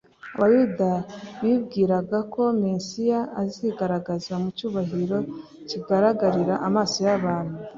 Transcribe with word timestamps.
abayuda 0.35 0.89
bibwiraga 1.41 2.19
ko 2.33 2.43
mesiya 2.63 3.19
azigaragaza 3.41 4.33
mu 4.41 4.49
cyubahiro 4.57 5.17
kigaragarira 5.69 6.55
amaso 6.67 6.97
y’abantu 7.07 7.55